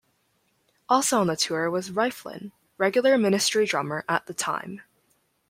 Also 0.89 1.19
on 1.21 1.27
the 1.27 1.35
tour 1.35 1.69
was 1.69 1.91
Rieflin, 1.91 2.51
regular 2.79 3.19
Ministry 3.19 3.67
drummer 3.67 4.03
at 4.09 4.25
the 4.25 4.33
time. 4.33 4.81